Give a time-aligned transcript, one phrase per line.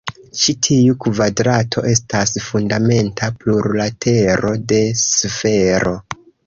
[0.43, 5.99] Ĉi tiu kvadrato estas fundamenta plurlatero de sfero.